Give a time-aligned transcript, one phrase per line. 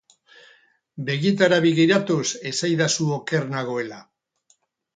[1.09, 4.05] Begietara begiratuz esaidazu oker nagoela.